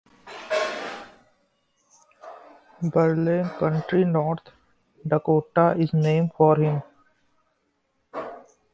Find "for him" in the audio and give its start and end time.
6.35-6.81